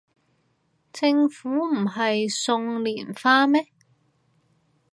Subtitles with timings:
[0.91, 3.67] 政府唔係送連花咩